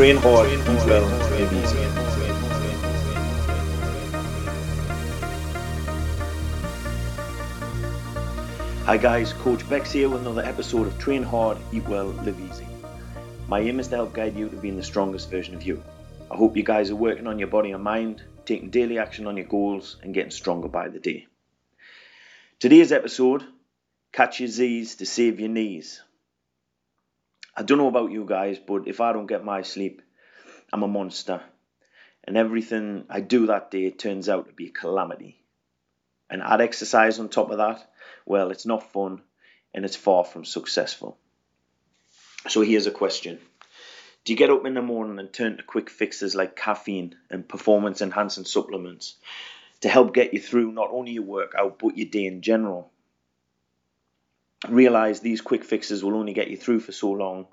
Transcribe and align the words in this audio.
Train 0.00 0.16
hard, 0.16 0.48
eat 0.48 0.64
well, 0.86 1.04
easy. 1.52 1.76
Hi 8.86 8.96
guys, 8.96 9.34
Coach 9.34 9.68
Bex 9.68 9.92
here 9.92 10.08
with 10.08 10.22
another 10.22 10.40
episode 10.40 10.86
of 10.86 10.98
Train 10.98 11.22
Hard, 11.22 11.58
Eat 11.70 11.86
Well, 11.86 12.06
Live 12.06 12.40
Easy. 12.40 12.66
My 13.46 13.60
aim 13.60 13.78
is 13.78 13.88
to 13.88 13.96
help 13.96 14.14
guide 14.14 14.34
you 14.36 14.48
to 14.48 14.56
being 14.56 14.78
the 14.78 14.82
strongest 14.82 15.30
version 15.30 15.54
of 15.54 15.64
you. 15.64 15.82
I 16.30 16.36
hope 16.36 16.56
you 16.56 16.62
guys 16.62 16.90
are 16.90 16.96
working 16.96 17.26
on 17.26 17.38
your 17.38 17.48
body 17.48 17.72
and 17.72 17.84
mind, 17.84 18.22
taking 18.46 18.70
daily 18.70 18.98
action 18.98 19.26
on 19.26 19.36
your 19.36 19.44
goals, 19.44 19.98
and 20.02 20.14
getting 20.14 20.30
stronger 20.30 20.68
by 20.68 20.88
the 20.88 20.98
day. 20.98 21.26
Today's 22.58 22.90
episode 22.90 23.44
Catch 24.12 24.40
Your 24.40 24.48
Z's 24.48 24.94
to 24.94 25.04
Save 25.04 25.40
Your 25.40 25.50
Knees. 25.50 26.00
I 27.60 27.62
don't 27.62 27.76
know 27.76 27.88
about 27.88 28.10
you 28.10 28.24
guys, 28.24 28.58
but 28.58 28.88
if 28.88 29.02
I 29.02 29.12
don't 29.12 29.26
get 29.26 29.44
my 29.44 29.60
sleep, 29.60 30.00
I'm 30.72 30.82
a 30.82 30.88
monster. 30.88 31.42
And 32.24 32.38
everything 32.38 33.04
I 33.10 33.20
do 33.20 33.48
that 33.48 33.70
day 33.70 33.90
turns 33.90 34.30
out 34.30 34.46
to 34.46 34.54
be 34.54 34.68
a 34.68 34.70
calamity. 34.70 35.42
And 36.30 36.40
add 36.40 36.62
exercise 36.62 37.18
on 37.18 37.28
top 37.28 37.50
of 37.50 37.58
that, 37.58 37.86
well, 38.24 38.50
it's 38.50 38.64
not 38.64 38.94
fun 38.94 39.20
and 39.74 39.84
it's 39.84 39.94
far 39.94 40.24
from 40.24 40.46
successful. 40.46 41.18
So 42.48 42.62
here's 42.62 42.86
a 42.86 42.90
question 42.90 43.38
Do 44.24 44.32
you 44.32 44.38
get 44.38 44.48
up 44.48 44.64
in 44.64 44.72
the 44.72 44.80
morning 44.80 45.18
and 45.18 45.30
turn 45.30 45.58
to 45.58 45.62
quick 45.62 45.90
fixes 45.90 46.34
like 46.34 46.56
caffeine 46.56 47.14
and 47.28 47.46
performance 47.46 48.00
enhancing 48.00 48.46
supplements 48.46 49.16
to 49.82 49.90
help 49.90 50.14
get 50.14 50.32
you 50.32 50.40
through 50.40 50.72
not 50.72 50.88
only 50.90 51.12
your 51.12 51.24
workout 51.24 51.78
but 51.78 51.98
your 51.98 52.08
day 52.08 52.24
in 52.24 52.40
general? 52.40 52.90
Realize 54.68 55.20
these 55.20 55.40
quick 55.40 55.64
fixes 55.64 56.04
will 56.04 56.16
only 56.16 56.34
get 56.34 56.50
you 56.50 56.56
through 56.56 56.80
for 56.80 56.92
so 56.92 57.10
long 57.10 57.46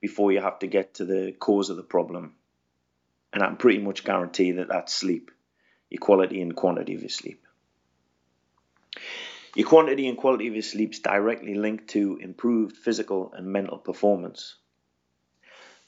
before 0.00 0.32
you 0.32 0.40
have 0.40 0.58
to 0.60 0.66
get 0.66 0.94
to 0.94 1.04
the 1.04 1.32
cause 1.38 1.68
of 1.68 1.76
the 1.76 1.82
problem. 1.82 2.34
And 3.32 3.42
I 3.42 3.46
can 3.48 3.56
pretty 3.56 3.78
much 3.78 4.04
guarantee 4.04 4.52
that 4.52 4.68
that's 4.68 4.92
sleep, 4.92 5.30
your 5.90 6.00
quality 6.00 6.40
and 6.40 6.56
quantity 6.56 6.94
of 6.94 7.02
your 7.02 7.10
sleep. 7.10 7.44
Your 9.54 9.68
quantity 9.68 10.08
and 10.08 10.16
quality 10.16 10.48
of 10.48 10.54
your 10.54 10.62
sleep 10.62 10.94
is 10.94 11.00
directly 11.00 11.54
linked 11.54 11.88
to 11.88 12.18
improved 12.20 12.76
physical 12.76 13.32
and 13.34 13.46
mental 13.46 13.78
performance. 13.78 14.56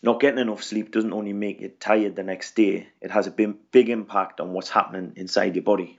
Not 0.03 0.21
getting 0.21 0.39
enough 0.39 0.63
sleep 0.63 0.93
doesn't 0.93 1.13
only 1.13 1.33
make 1.33 1.61
you 1.61 1.69
tired 1.69 2.17
the 2.17 2.23
next 2.23 2.55
day, 2.55 2.89
it 3.01 3.11
has 3.11 3.27
a 3.27 3.31
big 3.31 3.89
impact 3.89 4.41
on 4.41 4.53
what's 4.53 4.69
happening 4.69 5.15
inside 5.17 5.57
your 5.57 5.65
body. 5.65 5.99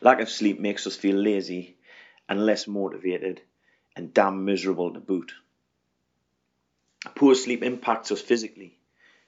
Lack 0.00 0.20
of 0.20 0.28
sleep 0.28 0.58
makes 0.60 0.86
us 0.86 0.96
feel 0.96 1.16
lazy 1.16 1.75
and 2.28 2.44
less 2.44 2.66
motivated 2.66 3.40
and 3.94 4.12
damn 4.12 4.44
miserable 4.44 4.92
to 4.92 5.00
boot. 5.00 5.32
Poor 7.14 7.34
sleep 7.34 7.62
impacts 7.62 8.10
us 8.10 8.20
physically, 8.20 8.78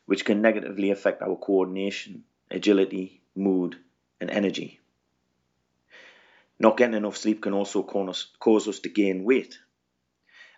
which 0.07 0.25
can 0.25 0.43
negatively 0.43 0.91
affect 0.91 1.23
our 1.23 1.37
coordination, 1.37 2.25
agility, 2.51 3.21
mood, 3.35 3.77
and 4.21 4.31
energy. 4.31 4.81
Not 6.59 6.77
getting 6.77 6.97
enough 6.97 7.17
sleep 7.17 7.43
can 7.43 7.53
also 7.53 7.83
cause 7.83 8.69
us 8.69 8.81
to 8.81 8.89
gain 8.89 9.25
weight, 9.25 9.59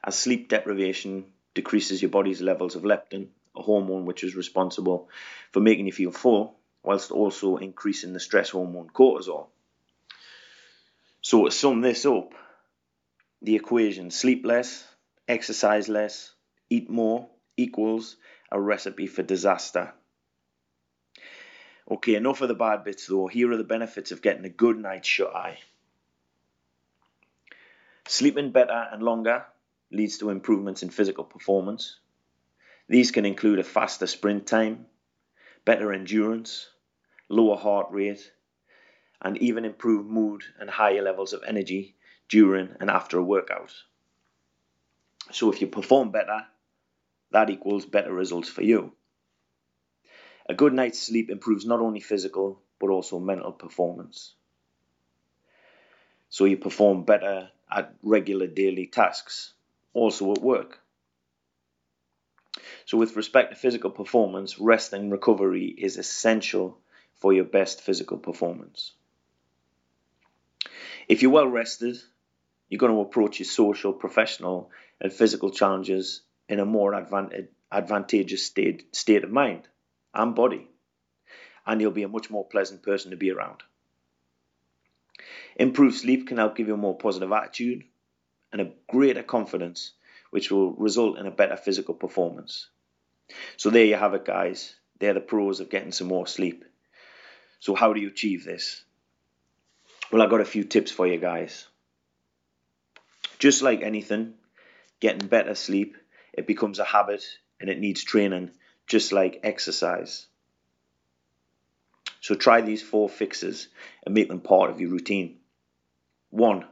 as 0.03 0.19
sleep 0.19 0.49
deprivation 0.49 1.27
decreases 1.53 2.01
your 2.01 2.11
body's 2.11 2.41
levels 2.41 2.75
of 2.75 2.85
leptin, 2.85 3.29
a 3.55 3.63
hormone 3.63 4.07
which 4.07 4.25
is 4.25 4.35
responsible 4.35 5.11
for 5.53 5.61
making 5.61 5.87
you 5.87 5.93
feel 5.93 6.11
full, 6.11 6.57
whilst 6.83 7.11
also 7.11 7.59
increasing 7.59 8.15
the 8.15 8.21
stress 8.21 8.49
hormone 8.51 8.89
cortisol. 8.89 9.49
So, 11.23 11.45
to 11.45 11.51
sum 11.51 11.81
this 11.81 12.07
up, 12.07 12.35
the 13.43 13.57
equation 13.57 14.11
sleep 14.11 14.45
less, 14.45 14.87
exercise 15.29 15.89
less, 15.89 16.33
eat 16.71 16.89
more 16.89 17.29
equals 17.57 18.17
a 18.51 18.61
recipe 18.61 19.07
for 19.07 19.23
disaster. 19.23 19.93
Okay, 21.91 22.15
enough 22.15 22.41
of 22.41 22.49
the 22.49 22.55
bad 22.55 22.85
bits 22.85 23.07
though. 23.07 23.27
Here 23.27 23.51
are 23.51 23.57
the 23.57 23.65
benefits 23.65 24.13
of 24.13 24.23
getting 24.23 24.45
a 24.45 24.51
good 24.51 24.79
night's 24.79 25.09
shut 25.09 25.35
eye. 25.35 25.59
Sleeping 28.07 28.51
better 28.51 28.89
and 28.91 29.03
longer 29.03 29.45
leads 29.91 30.19
to 30.19 30.31
improvements 30.31 30.83
in 30.83 30.91
physical 30.91 31.25
performance. 31.25 31.99
These 32.89 33.11
can 33.11 33.27
include 33.27 33.59
a 33.59 33.65
faster 33.65 34.07
sprint 34.07 34.47
time, 34.47 34.87
better 35.65 35.93
endurance, 35.93 36.69
lower 37.29 37.57
heart 37.57 37.89
rate, 37.91 38.33
and 39.23 39.39
even 39.39 39.65
improve 39.65 40.07
mood 40.07 40.43
and 40.59 40.71
higher 40.71 41.03
levels 41.03 41.33
of 41.33 41.43
energy 41.47 41.95
during 42.29 42.77
and 42.81 42.91
after 42.91 43.19
a 43.19 43.25
workout. 43.25 43.73
So 45.33 45.53
if 45.53 45.61
you 45.61 45.67
perform 45.67 46.11
better, 46.11 46.47
that 47.31 47.51
equals 47.51 47.87
better 47.87 48.13
results 48.13 48.49
for 48.49 48.63
you. 48.63 48.93
A 50.47 50.55
good 50.55 50.73
night's 50.73 50.99
sleep 50.99 51.31
improves 51.31 51.65
not 51.65 51.81
only 51.81 52.01
physical 52.01 52.61
but 52.81 52.91
also 52.91 53.19
mental 53.21 53.53
performance. 53.53 54.35
So 56.29 56.45
you 56.45 56.57
perform 56.57 57.05
better 57.05 57.51
at 57.71 57.95
regular 58.03 58.47
daily 58.47 58.87
tasks, 58.87 59.53
also 59.93 60.33
at 60.33 60.39
work. 60.41 60.81
So, 62.85 62.99
with 62.99 63.17
respect 63.17 63.51
to 63.51 63.57
physical 63.57 63.91
performance, 63.91 64.59
rest 64.59 64.93
and 64.93 65.13
recovery 65.13 65.67
is 65.67 65.97
essential 65.97 66.79
for 67.15 67.33
your 67.33 67.45
best 67.45 67.81
physical 67.81 68.19
performance. 68.19 68.93
If 71.11 71.23
you're 71.23 71.33
well 71.33 71.49
rested, 71.49 71.99
you're 72.69 72.79
going 72.79 72.93
to 72.93 73.01
approach 73.01 73.41
your 73.41 73.47
social, 73.47 73.93
professional, 73.93 74.71
and 75.01 75.13
physical 75.13 75.51
challenges 75.51 76.21
in 76.49 76.61
a 76.61 76.65
more 76.65 76.95
advantageous 76.95 78.47
state, 78.47 78.95
state 78.95 79.25
of 79.25 79.31
mind 79.33 79.67
and 80.15 80.37
body, 80.37 80.69
and 81.67 81.81
you'll 81.81 81.91
be 81.91 82.05
a 82.05 82.09
much 82.09 82.31
more 82.31 82.47
pleasant 82.47 82.85
person 82.85 83.11
to 83.11 83.17
be 83.17 83.33
around. 83.33 83.65
Improved 85.57 85.97
sleep 85.97 86.29
can 86.29 86.37
help 86.37 86.55
give 86.55 86.69
you 86.69 86.75
a 86.75 86.87
more 86.87 86.97
positive 86.97 87.33
attitude 87.33 87.83
and 88.53 88.61
a 88.61 88.71
greater 88.89 89.25
confidence, 89.25 89.91
which 90.31 90.53
will 90.53 90.75
result 90.75 91.19
in 91.19 91.27
a 91.27 91.33
better 91.33 91.57
physical 91.57 91.95
performance. 91.95 92.69
So, 93.57 93.71
there 93.71 93.85
you 93.85 93.97
have 93.97 94.15
it, 94.15 94.25
guys. 94.25 94.77
They're 95.01 95.15
the 95.15 95.21
pros 95.21 95.59
of 95.59 95.71
getting 95.71 95.91
some 95.91 96.07
more 96.07 96.29
sleep. 96.29 96.65
So, 97.59 97.75
how 97.75 97.95
do 97.95 98.01
you 98.01 98.07
achieve 98.07 98.45
this? 98.45 98.85
Well, 100.11 100.23
I've 100.23 100.31
got 100.31 100.41
a 100.41 100.45
few 100.45 100.65
tips 100.65 100.91
for 100.91 101.07
you 101.07 101.19
guys. 101.19 101.67
Just 103.39 103.63
like 103.63 103.83
anything, 103.83 104.35
getting 105.01 105.29
better 105.29 105.55
sleep 105.55 105.97
it 106.33 106.47
becomes 106.47 106.79
a 106.79 106.85
habit 106.85 107.25
and 107.61 107.69
it 107.69 107.79
needs 107.79 108.05
training, 108.05 108.51
just 108.87 109.13
like 109.13 109.41
exercise. 109.43 110.27
So 112.21 112.35
try 112.35 112.61
these 112.61 112.83
four 112.83 113.09
fixes 113.09 113.69
and 114.05 114.15
make 114.15 114.29
them 114.29 114.41
part 114.41 114.71
of 114.71 114.81
your 114.81 114.91
routine. 114.91 115.39
One, 116.31 116.65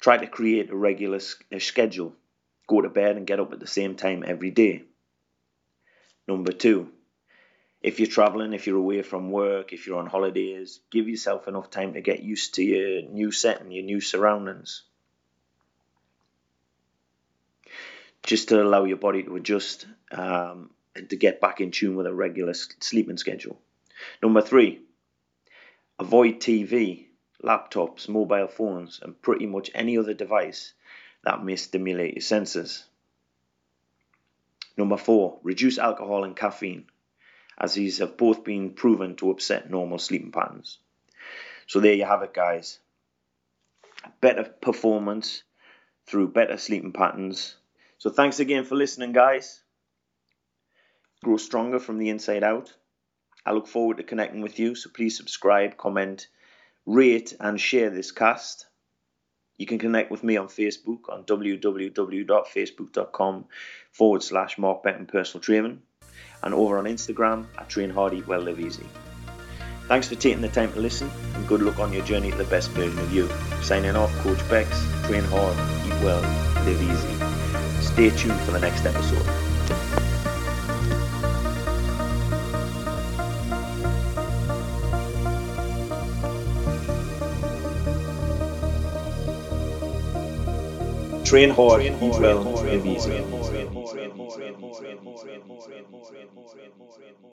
try 0.00 0.18
to 0.18 0.26
create 0.26 0.70
a 0.70 0.76
regular 0.76 1.20
schedule. 1.20 2.14
Go 2.66 2.80
to 2.82 2.88
bed 2.88 3.16
and 3.16 3.26
get 3.26 3.40
up 3.40 3.52
at 3.52 3.60
the 3.60 3.66
same 3.66 3.94
time 3.94 4.24
every 4.26 4.50
day. 4.50 4.84
Number 6.28 6.52
two, 6.52 6.90
if 7.82 7.98
you're 7.98 8.08
traveling, 8.08 8.52
if 8.52 8.66
you're 8.66 8.76
away 8.76 9.02
from 9.02 9.30
work, 9.30 9.72
if 9.72 9.86
you're 9.86 9.98
on 9.98 10.06
holidays, 10.06 10.80
give 10.90 11.08
yourself 11.08 11.48
enough 11.48 11.70
time 11.70 11.94
to 11.94 12.00
get 12.00 12.22
used 12.22 12.54
to 12.54 12.62
your 12.62 13.02
new 13.02 13.30
setting, 13.30 13.72
your 13.72 13.84
new 13.84 14.00
surroundings. 14.00 14.82
just 18.22 18.48
to 18.48 18.62
allow 18.62 18.84
your 18.84 18.96
body 18.96 19.22
to 19.22 19.36
adjust 19.36 19.86
um, 20.12 20.70
and 20.94 21.08
to 21.10 21.16
get 21.16 21.40
back 21.40 21.60
in 21.60 21.70
tune 21.70 21.96
with 21.96 22.06
a 22.06 22.14
regular 22.14 22.54
sleeping 22.54 23.16
schedule. 23.16 23.58
Number 24.22 24.40
three, 24.40 24.80
avoid 25.98 26.40
TV, 26.40 27.06
laptops, 27.42 28.08
mobile 28.08 28.48
phones, 28.48 29.00
and 29.02 29.20
pretty 29.20 29.46
much 29.46 29.70
any 29.74 29.98
other 29.98 30.14
device 30.14 30.72
that 31.24 31.44
may 31.44 31.56
stimulate 31.56 32.14
your 32.14 32.22
senses. 32.22 32.84
Number 34.76 34.96
four, 34.96 35.38
reduce 35.42 35.78
alcohol 35.78 36.24
and 36.24 36.36
caffeine, 36.36 36.86
as 37.60 37.74
these 37.74 37.98
have 37.98 38.16
both 38.16 38.42
been 38.42 38.70
proven 38.70 39.16
to 39.16 39.30
upset 39.30 39.70
normal 39.70 39.98
sleeping 39.98 40.32
patterns. 40.32 40.78
So 41.66 41.80
there 41.80 41.94
you 41.94 42.04
have 42.04 42.22
it, 42.22 42.34
guys. 42.34 42.78
Better 44.20 44.44
performance 44.44 45.42
through 46.06 46.28
better 46.28 46.56
sleeping 46.56 46.92
patterns 46.92 47.56
so 48.00 48.08
thanks 48.08 48.40
again 48.40 48.64
for 48.64 48.76
listening, 48.76 49.12
guys. 49.12 49.62
Grow 51.22 51.36
stronger 51.36 51.78
from 51.78 51.98
the 51.98 52.08
inside 52.08 52.42
out. 52.42 52.72
I 53.44 53.52
look 53.52 53.66
forward 53.66 53.98
to 53.98 54.04
connecting 54.04 54.40
with 54.40 54.58
you, 54.58 54.74
so 54.74 54.88
please 54.88 55.18
subscribe, 55.18 55.76
comment, 55.76 56.28
rate, 56.86 57.36
and 57.38 57.60
share 57.60 57.90
this 57.90 58.10
cast. 58.10 58.66
You 59.58 59.66
can 59.66 59.78
connect 59.78 60.10
with 60.10 60.24
me 60.24 60.38
on 60.38 60.48
Facebook 60.48 61.10
on 61.10 61.24
www.facebook.com 61.24 63.44
forward 63.92 64.22
slash 64.22 64.56
Mark 64.56 64.82
Benton 64.82 65.04
Personal 65.04 65.42
Training 65.42 65.82
and 66.42 66.54
over 66.54 66.78
on 66.78 66.84
Instagram 66.84 67.46
at 67.58 67.68
Train 67.68 67.90
Hard 67.90 68.14
Eat 68.14 68.26
Well 68.26 68.40
Live 68.40 68.60
Easy. 68.60 68.86
Thanks 69.90 70.08
for 70.08 70.14
taking 70.14 70.40
the 70.40 70.48
time 70.48 70.72
to 70.74 70.80
listen 70.80 71.10
and 71.34 71.48
good 71.48 71.62
luck 71.62 71.80
on 71.80 71.92
your 71.92 72.04
journey 72.04 72.30
to 72.30 72.36
the 72.36 72.44
best 72.44 72.70
version 72.70 72.98
of 73.00 73.12
you. 73.12 73.28
Signing 73.60 73.96
off, 73.96 74.16
Coach 74.18 74.38
Bex, 74.48 74.70
train 75.04 75.24
hard, 75.24 75.56
eat 75.84 76.04
well, 76.04 76.20
live 76.64 76.80
easy. 76.80 77.84
Stay 77.84 78.10
tuned 78.10 78.38
for 78.42 78.52
the 78.52 78.60
next 78.60 78.86
episode. 78.86 79.26
Train 91.24 91.50
hard, 91.50 91.80
train 91.80 91.92
hard 91.94 92.02
eat 92.02 92.20
well, 92.20 92.42
live 92.42 92.86
easy. 92.86 93.79